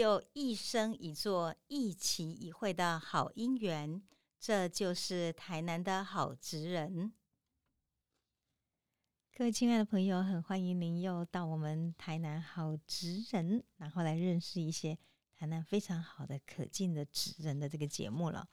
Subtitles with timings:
[0.00, 4.02] 就一生一座、一期一会的好姻缘。
[4.38, 7.12] 这就是台南的好职人。
[9.36, 14.96] 各位亲爱的朋友，很欢迎您又到我们台南好职人，然后来认识一些
[15.34, 18.48] 台南非常好的可敬的职人的这个节目了。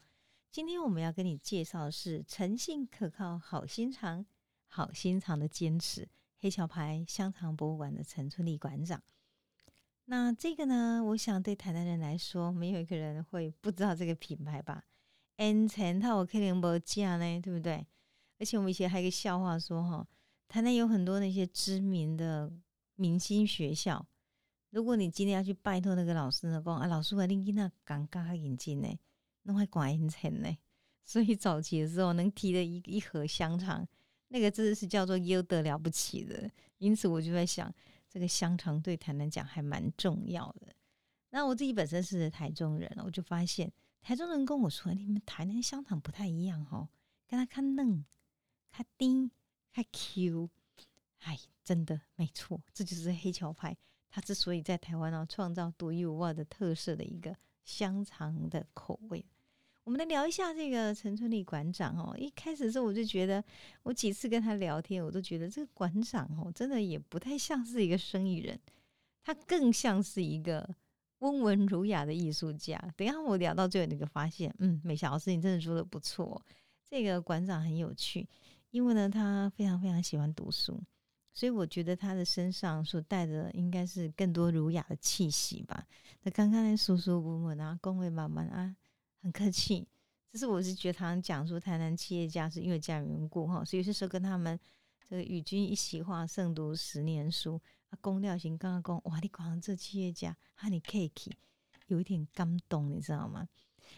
[0.52, 4.25] 今天我们要跟你介绍的是诚信可靠、好心肠、
[4.67, 6.09] 好心肠的坚持。
[6.39, 9.02] 黑桥牌香肠博物馆的陈春丽馆长。
[10.09, 14.85] 那这个呢，我想对台南人来说，没有一个人会不知道这个品牌吧
[15.35, 17.85] ？N 层套我可能不价呢，对不对？
[18.39, 20.07] 而且我们以前还有一个笑话说，哈，
[20.47, 22.49] 台南有很多那些知名的
[22.95, 24.07] 明星学校，
[24.70, 28.88] 如果你今天要去拜托那个老师呢，讲啊，老师啊，你囡那刚刚引进呢，
[29.44, 30.58] 弄还管 N 层呢，
[31.03, 33.86] 所以早期的时候能提的一一盒香肠。
[34.30, 36.49] 那个真的是叫做优得了不起的，
[36.80, 37.73] 因此我就在想，
[38.18, 40.73] 这个香肠对台南讲还蛮重要的。
[41.30, 46.90] 那我自己本身是台中人，我就发现台中人跟我说，你们台南香肠不太一样哦，
[47.28, 48.04] 跟他看嫩、
[48.72, 49.30] 看丁、
[49.72, 50.50] 看 Q，
[51.20, 53.78] 哎，真的没错，这就是黑桥派。
[54.10, 59.23] 它之所以在台湾哦创造独一无二的特色的一个香肠的口味。
[59.88, 62.13] 我们来聊一下这个陈春丽馆长哦。
[62.17, 63.41] 一开始的时候，我就觉得，
[63.83, 68.59] 我几次跟他聊天，我都觉得这个馆长哦，真的也不太像是一个生意人，
[69.23, 70.69] 他更像是一个
[71.19, 72.77] 温文儒雅的艺术家。
[72.97, 76.45] 等一下我聊到最后，那个发现，嗯，美霞老师你真的说的不错，
[76.83, 78.27] 这个馆长很有趣，
[78.71, 80.77] 因为呢，他非常非常喜欢读书，
[81.33, 85.88] 所以我觉得他的身上所带的应该是更多儒雅的气息吧。
[86.23, 88.75] 那刚刚那舒舒服服啊，恭维满满啊。
[89.28, 89.86] 很客气，
[90.31, 94.58] 只是我是觉得他讲说台南企业家是因为这样缘故哈，所以是说跟他们
[95.10, 97.99] 这个与君一席话，胜读十年书啊。
[97.99, 101.38] 公调型刚刚讲哇，你讲这企业家哈，你 K K
[101.88, 103.49] 有一点感动，你知道吗？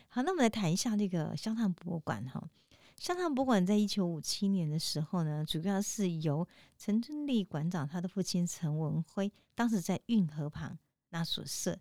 [0.07, 2.49] 好，那我们来谈一下这个香肠博物馆哈。
[2.97, 10.75] 香肠博物馆在一九五七年的时候呢，主要是由陈春丽馆长他的父亲陈文辉当时在运河旁
[11.09, 11.79] 那所设。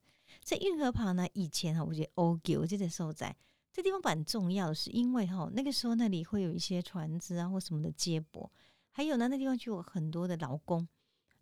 [0.48, 3.36] 在运河旁呢，以前哈，我觉得 O G，我记得时候在
[3.70, 8.50] 这地方蛮重要，是因为哈，那个时候那里会有一些船只啊或什么的接驳，
[8.90, 10.88] 还有呢，那地方就有很多的劳工。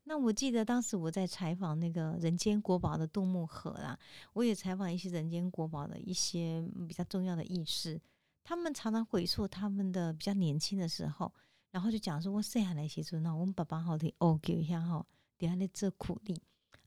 [0.03, 3.97] 那我记得当时我在采访那个人间国宝的杜牧河啦，
[4.33, 8.01] 我也采访一些人间国宝的一些比较重要的义士，
[8.43, 11.33] 他们常常回溯他们的比较年轻的时候，
[11.71, 15.07] 然后就讲说，我生下来时阵呢，我们爸爸好的 O G 一下哈，
[15.39, 16.43] 底下在做苦力，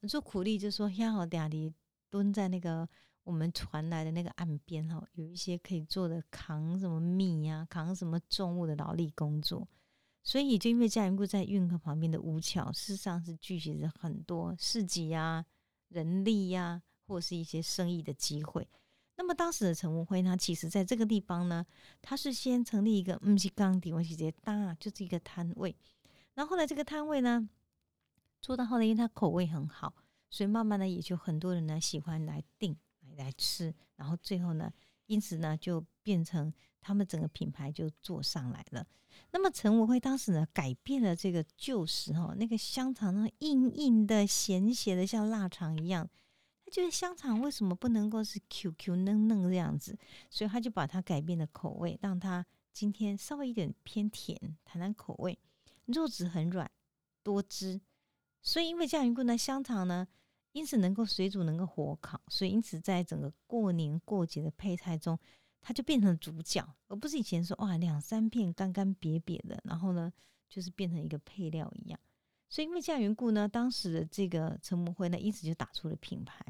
[0.05, 1.73] 做苦力就说下好底下的。
[2.09, 2.87] 蹲在那个
[3.23, 9.67] 我们传来的那个岸边哈，有一些可以做的扛什么米呀，扛什么重物的劳力工作。
[10.21, 15.45] 所以就因为嘉云故在运河旁边的五桥，事实上是聚集着很多市集呀、
[15.87, 18.67] 人力呀，或是一些生意的机会。
[19.15, 21.65] 那么当时的陈文辉呢，其实在这个地方呢，
[22.01, 25.75] 他是先成立一个木是钢底，我直接搭就是一个摊位。
[26.35, 27.49] 然后后来这个摊位呢，
[28.41, 29.93] 做到后来，因为他口味很好。
[30.29, 34.71] 所以慢慢的也就很多人呢喜欢来订来来吃，然后最后呢，
[35.07, 38.85] 因此呢就变成他们整个品牌就做上来了。
[39.31, 46.07] 那么陈文辉当时呢改变了这个旧时哈，那个香肠呢硬硬的、咸咸的，像腊肠一样。
[46.63, 49.97] 他觉得香肠为什么不能够是 Q Q 嫩嫩这样子？
[50.29, 55.37] 所以他就把它改变了口味，让它今天稍微一点偏甜，谈谈口味，
[55.85, 56.69] 肉质很软
[57.23, 57.81] 多汁。
[58.41, 60.07] 所以因为这样缘故呢，香肠呢。
[60.51, 65.17] 因此能够水煮，能够火烤，所以因此在整个过年过节的配菜中，
[65.61, 70.11] 它就变成主角，而不是以前说哇两三片干干瘪瘪的，然后呢
[70.49, 71.99] 就是变成一个配料一样。
[72.49, 76.43] 所以因为这样缘故呢，当时的这个陈文辉呢，因此就打出了品牌。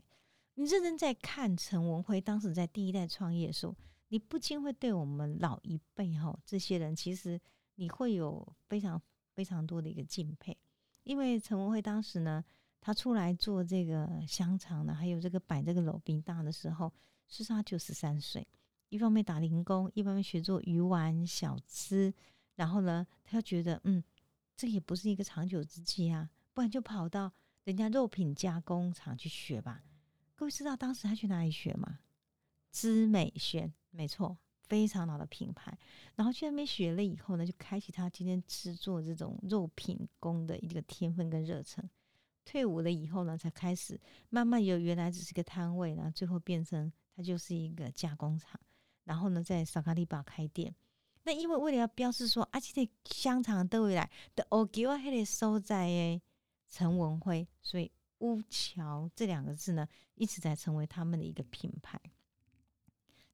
[0.54, 3.75] 你认真在看陈文辉当时在第一代创业的时候，
[4.07, 7.38] 你不禁会对我们老一辈哈这些人，其实
[7.75, 9.02] 你会有非常
[9.34, 10.57] 非常多的一个敬佩，
[11.04, 12.45] 因为陈文辉当时呢。
[12.81, 16.92] 他出来做这个香肠的，还有这个摆这个楼冰大的时候，
[17.28, 18.48] 是他就十三岁，
[18.90, 22.14] 一方面打零工，一方面学做鱼丸小吃，
[22.56, 24.04] 然后呢，他觉得嗯，
[24.56, 27.31] 这也不是一个长久之计啊，不然就跑到
[27.66, 29.84] 人家肉品加工厂去学吧。
[30.36, 32.00] 各位知道当时他去哪里学吗？
[32.72, 35.78] 知美轩，没错，非常老的品牌。
[36.16, 41.88] 然后去那边学了以后呢，就开启他今天制作这种肉品工的一个天分跟热忱。
[42.50, 44.00] 退伍了以后呢，才开始
[44.31, 48.60] 慢慢由原来只是个摊位，然后最后变成它就是一个加工厂。
[49.04, 50.74] 然后呢，在萨卡利巴开店。
[51.25, 56.19] 那因为为了要标示说，啊，这香肠都会来的，我给我还得收在，
[56.68, 62.02] 陈文辉，所以乌桥这两个字呢，一直在成为他们的一个品牌。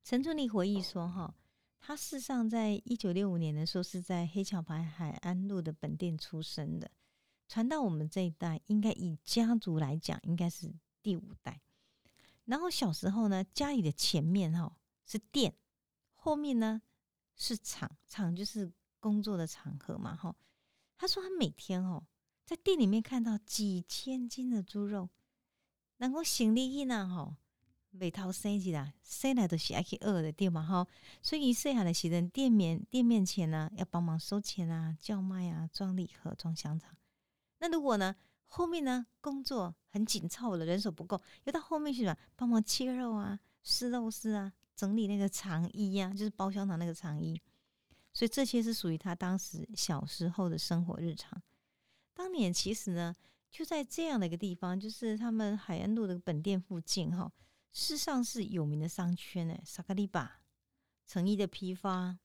[0.03, 1.33] 陈春丽回忆说：“哈，
[1.79, 6.91] 他事实上在一九六五年的时候是在黑桥牌海安路的本店出生的，
[7.47, 11.61] 传到我们这一代，应该以家族来讲，应该是第五代。
[12.45, 14.75] 然后小时候呢，家里的前面哈
[15.05, 15.55] 是店，
[16.13, 16.81] 后面呢
[17.35, 20.35] 是厂，厂就是工作的场合嘛，哈。
[20.97, 22.03] 他说他每天哦，
[22.45, 25.09] 在店里面看到几千斤的猪肉，
[25.97, 27.37] 能够行李一呢，哈。”
[27.97, 30.85] 每套生起来，生来都是爱去饿的对嘛哈，
[31.21, 36.93] 所以剩下的时人店面店面前呢，要帮忙收钱啊、叫卖啊、装礼盒、装香肠。
[37.65, 38.15] 那如果呢
[38.45, 47.41] 后面呢工作很紧凑了，人手不够，要到后面去么帮忙切肉啊、撕肉丝啊、整理那个肠衣呀，就是包香肠那个肠衣。
[48.13, 51.41] 所以这些是属于他当时小时候的生活日常。
[52.13, 53.15] 当年其实呢，
[53.49, 57.31] 就在这样的一个地方，就是他们海岸路的本店附近哈。
[57.73, 60.39] 世上是有名的商圈呢，萨克利巴、
[61.07, 62.17] 成衣的批发、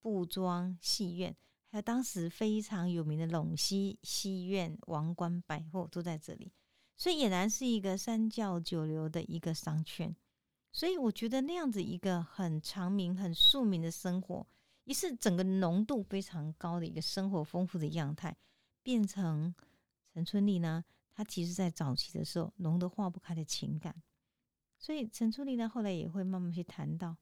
[0.00, 1.34] 布庄、戏院，
[1.72, 6.52] 还有当时非常有名的陇西戏院、王冠百货都在这里，
[6.98, 10.14] 所以俨然是一个三教九流的一个商圈。
[10.70, 14.46] 所以我觉得那样子一个很长明、很庶民的生活，
[14.84, 18.36] 也是整个浓度非常高的一个生活丰富的样态，
[18.82, 19.54] 变成
[20.12, 20.84] 陈春丽呢，
[21.14, 24.02] 她其实在早期的时候浓得化不开的情感。
[24.76, 27.16] 所以陈春丽呢，后来也会慢慢去谈到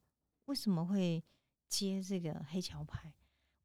[0.47, 1.23] 为什么会
[1.69, 3.15] 接这个黑桥牌。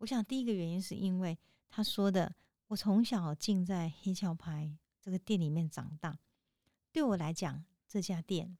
[0.05, 1.35] 我想第一个原因是因为
[1.67, 2.35] 他说的，
[2.67, 4.71] 我从小进在黑桥牌
[5.01, 6.19] 这个店里面长大，
[6.91, 8.55] 对我来讲，这家店、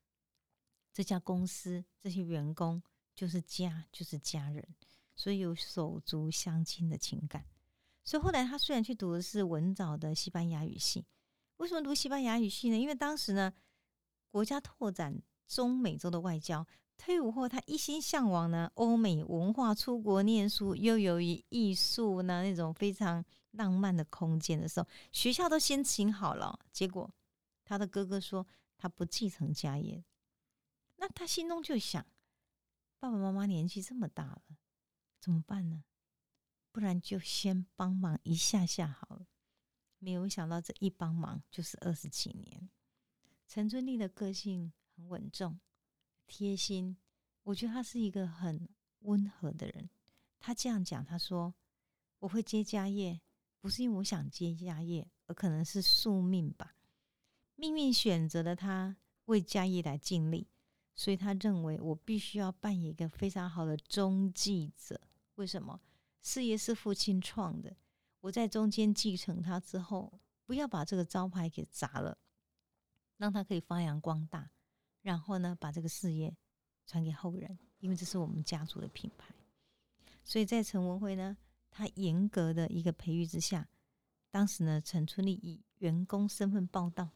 [0.92, 2.82] 这家公司、这些员工
[3.14, 4.68] 就是家，就是家人，
[5.16, 7.46] 所以有手足相亲的情感。
[8.04, 11.06] 所以后来他虽然去读的是文藻的西班牙语系，
[11.58, 12.76] 为什么读西班牙语系呢？
[12.76, 13.54] 因为当时呢。
[14.32, 27.12] 国家拓展中美洲的外交，退伍后他一心向往呢欧美文化，出国念书，又由于艺术呢那种非常浪漫的空间的时候，学校都先请好了，结果
[27.64, 28.46] 他的哥哥说
[28.78, 30.04] 他不继承家业，
[30.96, 32.06] 那他心中就想，
[33.00, 34.42] 爸爸妈妈年纪这么大了，
[35.20, 35.84] 怎么办呢？
[36.72, 39.28] 不然就先帮忙一下下好了。
[40.00, 42.70] 没有想到这一帮忙就是二十几年。
[43.48, 45.60] 陈春丽的个性很稳重、
[46.28, 46.98] 贴心，
[47.44, 48.68] 我觉得他是一个很
[49.00, 49.90] 温和的人。
[50.40, 51.56] 他这样讲，他说
[52.20, 53.22] ：“我会接家业，
[53.60, 56.76] 不是因为我想接家业，而可能是宿命吧。
[57.56, 60.48] 命运选择了他为家业来尽力，
[60.94, 65.02] 所以他认为我必须要扮演一个非常好的中继者。
[65.36, 65.82] 为什么？
[66.22, 67.76] 事业是父亲创的，
[68.22, 72.18] 我在中间继承他之后，不要把这个招牌给砸了。”
[73.18, 74.52] 让他可以发扬光大，
[75.06, 76.36] 然后呢，把这个事业
[76.88, 79.36] 传给后人，因为这是我们家族的品牌。
[80.24, 81.38] 所以在陈文辉呢，
[81.70, 83.70] 他严格的一个培育之下，
[84.32, 87.12] 当时呢，陈春丽以员工身份报道。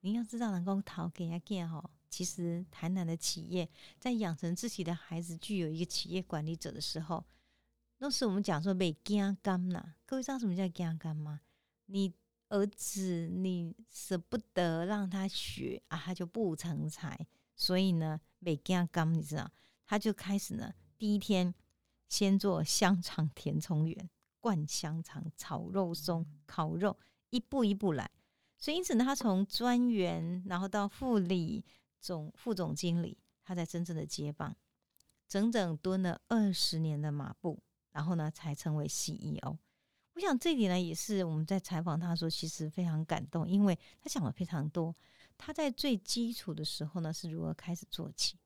[0.00, 7.24] 您要知道，能够讨给人家哈，其实台南的企业在养成自己的孩子具有一个企业管理者的时候，
[7.98, 9.94] 那是我们讲说被惊干呐。
[10.04, 11.42] 各位知道什么叫惊干吗？
[11.86, 12.12] 你。
[12.48, 17.26] 儿子，你舍不得让他学啊，他就不成才。
[17.56, 19.50] 所以呢，每家刚你知道，
[19.86, 21.54] 他就开始呢，第一天
[22.08, 24.10] 先做香肠填充员，
[24.40, 26.98] 灌香肠、炒肉松、烤肉，
[27.30, 28.10] 一步一步来。
[28.58, 31.64] 所以因此呢，他从专员，然后到副理、
[32.00, 34.56] 总副总经理，他才真正的接棒，
[35.28, 39.58] 整整蹲了二十年的马步，然后呢，才成为 CEO。
[40.14, 44.94] 我想这里呢，也是我们在采访他的时候，其实非常感动，因为他想了非常多。
[45.36, 48.38] 他在最基础的时候呢，是如何开始做起？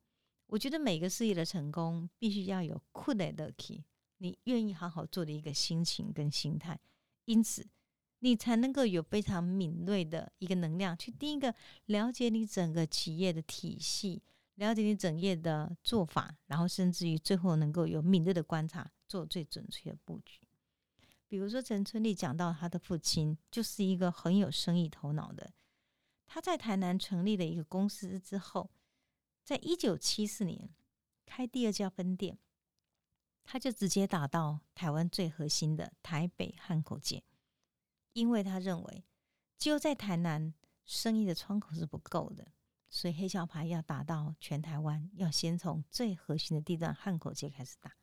[0.47, 3.83] 我觉得每个事业的成功，必须要有酷的 lucky，
[4.17, 6.81] 你愿意好好做的一个心情跟心态，
[7.27, 7.67] 因此
[8.21, 14.23] 你才能够有非常敏锐的一个能量，去第一个了解你整个企业的体系，
[14.55, 20.41] 了解你整业的做法，然后甚至于最后能够有敏锐的观察，做最准确的布局。
[21.29, 25.53] 比如说，陈春丽讲到他的父亲就是一个很有生意头脑的。
[26.27, 28.71] 他在台南成立了一个公司之后，
[29.45, 30.71] 在一九七四年
[31.27, 32.39] 开第二家分店，
[33.45, 37.23] 他就直接打到台湾最核心的台北汉口街，
[38.15, 39.05] 因为他认为
[39.59, 40.55] 只有在台南
[40.85, 42.53] 生意的窗口是不够的，
[42.89, 47.95] 所以黑小牌要打到全台湾，要先从最核心的地段汉口街开始打。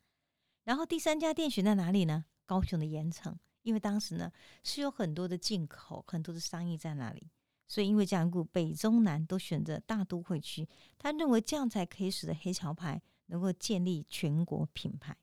[0.64, 2.26] 然后第三家店选在哪里呢？
[2.46, 4.32] 高雄的盐城，因为当时呢
[4.64, 7.30] 是有很多的进口，很多的商业在那里，
[7.68, 10.68] 所以因为这样故，北中南都选择大都会区。
[10.98, 15.16] 他认为这样才可以使得黑桥牌能够建立全国品牌。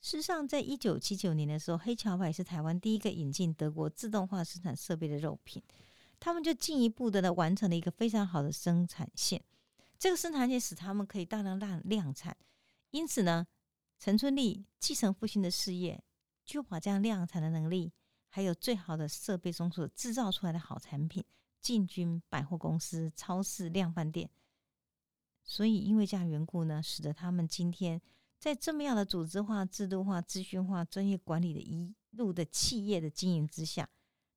[0.00, 5.62] 事实上，在一九七九年的时候，黑桥牌是台湾第一个引进德国自动化生产设备的肉品，
[6.20, 9.42] 他们就进一步的呢完成了一个非常好的生产线。
[9.98, 12.36] 这个生产线使他们可以大量量量产，
[12.90, 13.46] 因此呢，
[13.98, 16.02] 陈春丽继承父亲的事业，
[16.44, 17.92] 就把这样量产的能力，
[18.28, 21.24] 还有最好的设备中所制造出来的好产品，
[21.60, 24.28] 进军百货公司、超市、量贩店。
[25.42, 28.00] 所以，因为这样缘故呢，使得他们今天
[28.38, 33.88] 在这么样的组织化、制度化、资讯化、专业管理的一路的企业的经营之下，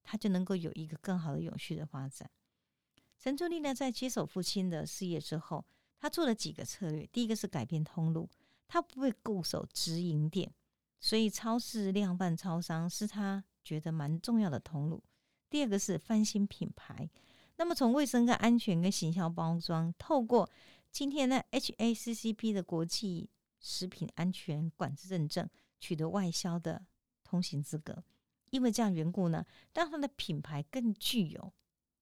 [0.03, 2.29] 他就能够有一个更好的永续的发展。
[3.17, 5.65] 陈春丽呢，在接手父亲的事业之后，
[5.97, 7.07] 他做了几个策略。
[7.07, 8.29] 第一个是改变通路，
[8.67, 10.53] 他不会固守直营店，
[11.00, 15.04] 所以超市、量贩、超商是他觉得蛮重要的通路。
[15.50, 17.10] 第二个是翻新品牌，
[17.56, 20.50] 那么从卫生跟安全跟形象包装，透过
[20.92, 25.50] 今天的 HACCP 的国际食品安全管制认证，
[25.80, 26.86] 取得外销的
[27.24, 28.04] 通行资格。
[28.50, 31.54] 因为这样缘故呢，让他的品牌更具有。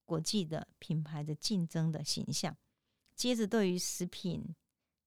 [0.07, 2.55] 国际的品牌的竞争的形象，
[3.15, 4.55] 接着对于食品、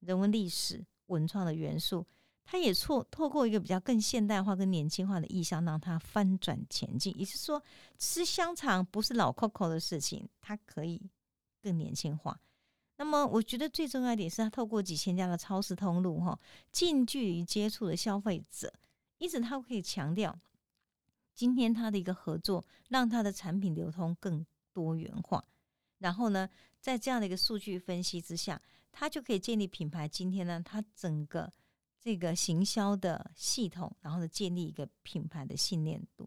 [0.00, 2.04] 人文历史、文创的元素，
[2.50, 7.12] 它也错透过一个比较更现代化、跟年轻化的意象，让它翻转前进。
[7.18, 7.62] 也就是说，
[7.98, 11.10] 吃香肠不是老 Coco 的事情，它可以
[11.60, 12.40] 更年轻化。
[12.96, 16.40] 那么，我觉得最重要一点是，它透过几千家的超市通路，哈，
[16.72, 18.72] 近距离接触的消费者，
[19.18, 20.38] 因此它可以强调，
[21.34, 24.46] 今天它的一个合作，让它的产品流通更。
[24.74, 25.44] 多元化，
[25.98, 26.48] 然后呢，
[26.80, 28.62] 在这样的一个数据分析之下，
[28.92, 30.06] 它就可以建立品牌。
[30.06, 31.52] 今天呢，它整个
[32.08, 36.26] 这个行销的系统，然后呢，建立一个品牌的信念度。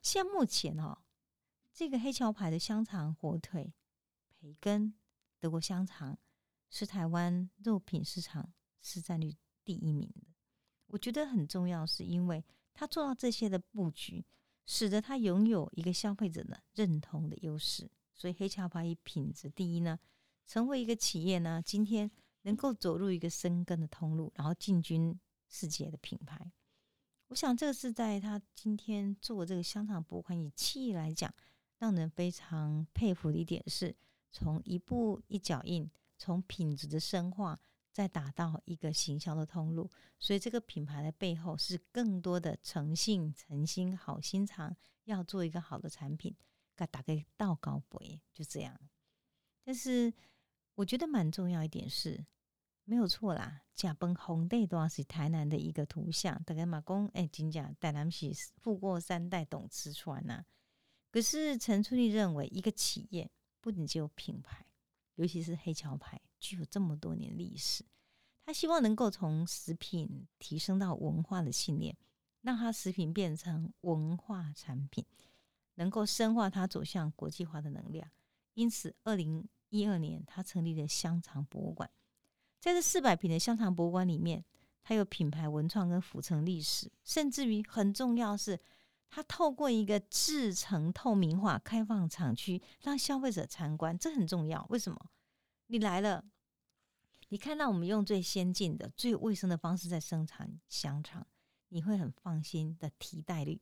[0.00, 0.96] 像目前哈，
[1.72, 3.74] 这个黑桥牌的香肠、火腿、
[4.38, 4.94] 培根、
[5.40, 6.16] 德国香肠，
[6.70, 9.34] 是台湾肉品市场市占率
[9.64, 10.28] 第一名的。
[10.86, 14.24] 我觉得很重要，是因为它做到这些的布局。
[14.66, 19.98] 使得它拥有一个消费者的认同的优势，所以黑桥牌以品质第一呢，
[20.46, 22.08] 成为一个企业呢，今天
[22.48, 25.14] 能够走入一个深耕的通路，然后进军
[25.48, 26.50] 世界的品牌。
[27.26, 31.32] 我想这个是在他今天做这个香肠博物馆以企业来讲，
[31.76, 33.94] 让人非常佩服的一点是，
[34.32, 37.60] 从一步一脚印，从品质的深化。
[37.90, 39.90] 再打到一个行销的通路，
[40.20, 44.76] 所以这个品牌的背后是更多的诚信、诚心、好心肠，
[45.06, 46.32] 要做一个好的产品，
[46.76, 48.78] 该打个道高杯，就这样。
[49.64, 50.12] 但是
[50.76, 52.24] 我觉得蛮重要一点是，
[52.88, 60.42] 没有错啦，假崩红地都是台南的一个图像，大概马公哎，金甲台南是富过三代懂吃穿呐。
[61.10, 63.30] 可是陈春丽认为，一个企业
[63.60, 64.64] 不仅只有品牌，
[65.16, 66.18] 尤其是黑桥牌。
[66.40, 67.84] 具有这么多年历史，
[68.46, 71.94] 他希望能够从食品提升到文化的信念，
[72.40, 75.04] 让他食品变成文化产品，
[75.74, 78.10] 能够深化它走向国际化的能量。
[78.54, 81.90] 因此，二零一二年他成立了香肠博物馆。
[82.68, 84.44] 在这四百平的香肠博物馆里面，
[84.82, 88.60] 它有品牌文创跟府城历史，甚至于很重要是，
[89.08, 94.66] 它透过一个制成透明化、开放厂区，让消费者参观，这很重要。
[94.68, 94.98] 为什么？
[95.68, 96.22] 你来了，
[97.30, 101.26] 你看到我们用最先进的、最卫生的方式在生产香肠，
[101.70, 103.58] 你会很放心的替代率，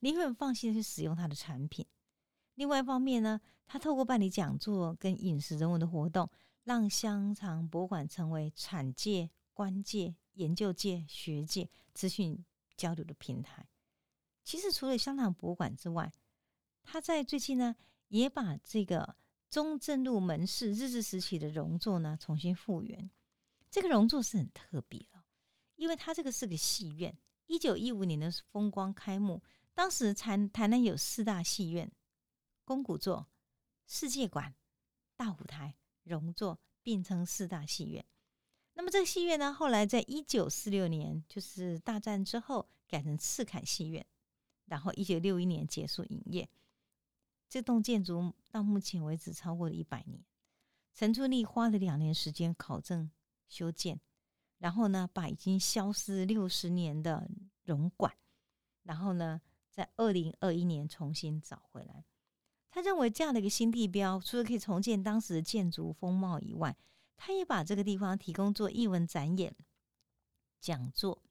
[0.00, 1.86] 你会很放心的去使用它的产品。
[2.56, 6.28] 另外一方面呢，它透过办理讲座跟饮食人文的活动，
[6.64, 12.44] 让香肠博物馆成为产界、官界、研究界、学界资讯
[12.76, 13.68] 交流的平台。
[14.44, 16.12] 其实除了香肠博物馆之外，
[16.82, 17.76] 他在最近呢
[18.08, 19.16] 也把这个。
[19.50, 23.10] 中正路门市日治时期的荣座呢，重新复原。
[23.68, 25.24] 这个荣座是很特别的，
[25.74, 27.18] 因为它这个是个戏院。
[27.48, 29.42] 一九一五年的风光开幕，
[29.74, 31.90] 当时台台南有四大戏院：
[32.64, 33.26] 宫古座、
[33.88, 34.54] 世界馆、
[35.16, 35.74] 大舞台、
[36.10, 38.04] 荣座，并称四大戏院。
[38.74, 44.04] 那么这个戏院呢，后来在一九四六年，就是大战之后，改成赤坎戏院，
[44.66, 46.48] 然后一九六一年结束营业。
[47.48, 50.24] 这栋建筑到目前为止超过了一百年。
[50.94, 53.10] 陈春丽花了两年时间考证
[53.48, 54.00] 修建，
[54.58, 57.30] 然后呢，把已经消失六十年的
[57.64, 58.12] 荣馆，
[58.82, 62.04] 然后呢，在二零二一年重新找回来。
[62.70, 66.76] 他认为这样的一个新地标，除了可以重建当时的建筑风貌以外，
[67.16, 69.54] 他也把这个地方提供做艺文展演、
[70.60, 71.22] 讲座。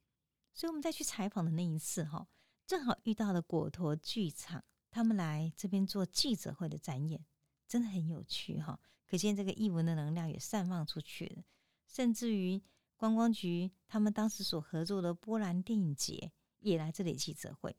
[0.53, 2.27] 所以我们再去采访的那一次，哈。
[2.67, 7.25] 正好遇到了果陀剧场，他们来这边做记者会的展演，
[7.67, 8.79] 真的很有趣哈。
[9.07, 11.43] 可见这个艺文的能量也散放出去了，
[11.87, 12.61] 甚至于
[12.95, 17.75] 观光局他们当时所合作的波兰电影节也来这里记者会。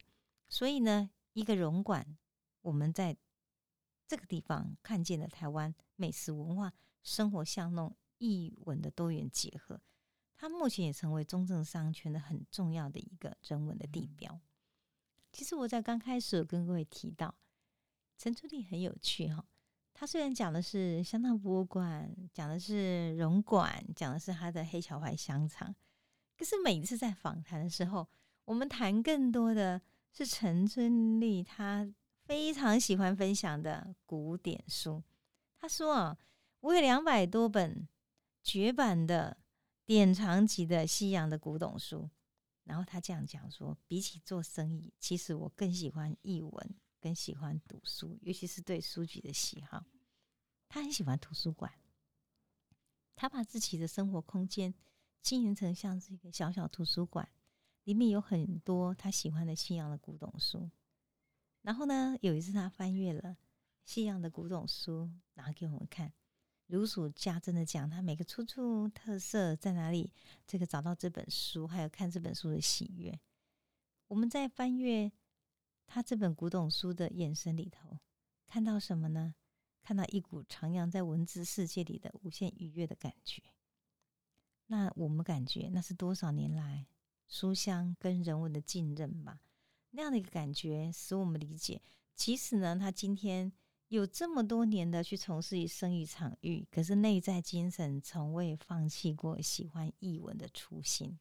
[0.49, 2.17] 所以呢，一个融馆，
[2.63, 3.15] 我们在
[4.11, 9.79] 这个地方看见了台湾美食文化、生活巷弄、艺文的多元结合。
[10.35, 14.37] 它目前也成为中正商圈的很重要的一个人文的地标。
[15.31, 17.33] 其实我在刚开始有跟各位提到，
[18.17, 19.45] 陈春丽很有趣哈。
[19.93, 25.73] 他虽然讲的是香汤博物馆，讲的是荣馆，讲的是他的黑桥牌香肠，
[26.37, 28.05] 可是每一次在访谈的时候，
[28.43, 31.89] 我们谈更多的是陈春丽他
[32.31, 35.03] 非常喜欢分享的古典书。
[35.59, 36.17] 他说啊，
[36.61, 37.85] 我有两百多本
[38.41, 39.35] 绝版的
[39.85, 42.09] 典藏级的西洋的古董书。
[42.63, 46.75] 然后他这样讲说，比起做生意，其实我更喜欢译文。
[47.01, 49.83] 更喜欢读书，尤其是对书籍的喜好。
[50.69, 51.69] 他很喜欢图书馆，
[53.13, 54.73] 他把自己的生活空间
[55.21, 57.27] 经营成像是一个小小图书馆，
[57.83, 60.69] 里面有很多他喜欢的西洋的古董书。
[61.61, 63.37] 然后呢，有一次他翻阅了
[63.85, 66.11] 西洋的古董书，拿给我们看，
[66.67, 70.11] 如数家珍的讲他每个出处、特色在哪里，
[70.45, 73.19] 这个找到这本书，还有看这本书的喜悦。
[74.07, 75.11] 我们在翻阅。
[75.93, 77.99] 他这本古董书的眼神里头，
[78.47, 79.35] 看到什么呢？
[79.83, 83.43] 看到一股徜徉在文字世界里的无限愉悦的感觉。
[84.67, 86.87] 那我们感觉那是多少年来
[87.27, 89.41] 书香跟人文的浸润吧？
[89.91, 91.81] 那样的一个感觉，使我们理解，
[92.15, 93.51] 其实呢，他今天
[93.89, 101.19] 有这么多年的去从事于生意场域，可是内在精神从未放弃过喜欢译文的初心。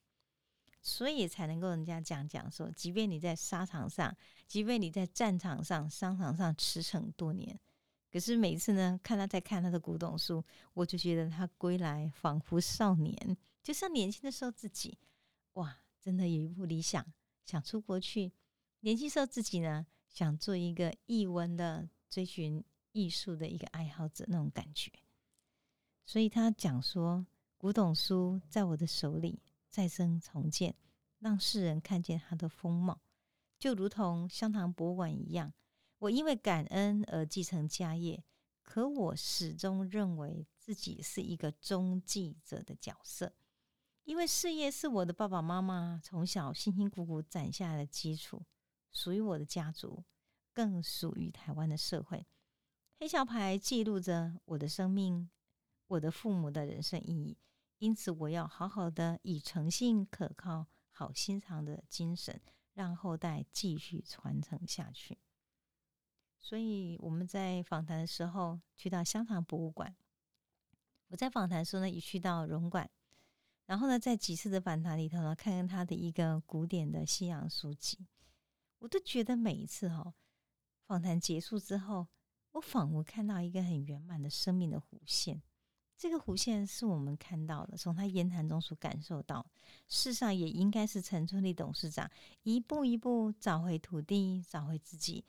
[0.83, 4.17] 所以才能够人家讲讲说，即便你在沙场上，
[4.47, 7.59] 即便你在战场上、商场上驰骋多年，
[8.11, 10.43] 可是每次呢，看他在看他的古董书，
[10.73, 14.97] 我就觉得他归来仿佛少年，就像年轻的时候自己。
[15.55, 17.05] 哇，真的有一部理想，
[17.45, 18.33] 想出国去。
[18.81, 24.91] 年轻时候自己呢，想做一个译文的追寻艺术的一个爱好者那种感觉。
[26.05, 29.41] 所以他讲说，古董书在我的手里。
[29.73, 30.75] 再生重建，
[31.21, 33.01] 让世人看见它的风貌，
[33.57, 35.53] 就如同香堂博物馆一样。
[35.99, 38.25] 我因为感恩而继承家业，
[38.65, 43.33] 可我始终认为自己是一个中继者的角色，
[44.03, 48.43] 因为事业是我的爸爸妈妈从小辛辛苦苦攒下的基础，
[48.93, 50.05] 属于我的家族，
[50.53, 52.27] 更属于台湾的社会。
[52.99, 55.31] 黑桥牌记录着我的生命，
[55.87, 57.39] 我的父母的人生意义。
[57.79, 62.39] 因此，我要好好的以诚信、可靠、好心肠的精神，
[62.75, 65.19] 让后代继续传承下去。
[66.39, 69.97] 所以我们在访谈的时候去到香港博物馆，
[71.09, 72.91] 我在访谈时候呢，也去到荣馆，
[73.65, 78.07] 然后呢，在几次的访谈里头呢，看看他的一个古典的西洋书籍，
[78.81, 80.13] 我都觉得每一次哈
[80.87, 82.09] 访谈结束之后，
[82.53, 85.41] 我仿佛看到一个很圆满的生命的弧线。
[85.97, 89.45] 这个弧线是我们看到的，从他言谈中所感受到，
[89.87, 92.11] 世上也应该是陈春丽董事长
[92.43, 95.27] 一步一步找回土地，找回自己，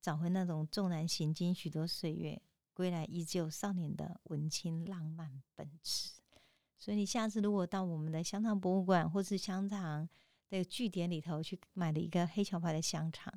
[0.00, 2.40] 找回那种纵然行经许多岁月，
[2.72, 6.10] 归来依旧少年的文青浪漫本质。
[6.78, 10.08] 所以，你下次如果到我们的香肠博物馆或是香肠
[10.58, 13.32] 的据点里头去买了一个黑桥牌的香肠，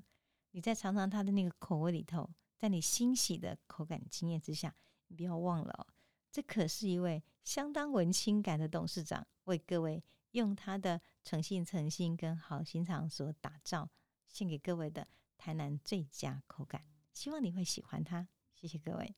[0.51, 4.75] 你再尝尝它的那个口味里头，在你欣喜的口感经验之下，
[5.07, 5.87] 你不要忘了哦。
[6.31, 13.89] 这可是一位相当文青感的董事长，为各位用他的诚信、诚信跟好心肠所打造，
[14.27, 18.27] 献给各位的台南最佳口感，希望你会喜欢它。
[18.53, 19.15] 谢谢各位。